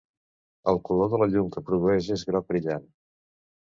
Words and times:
El 0.73 0.79
color 0.87 1.11
de 1.11 1.19
la 1.23 1.27
llum 1.33 1.51
que 1.57 1.63
produeix 1.67 2.09
és 2.19 2.27
groc 2.31 2.49
brillant. 2.55 2.93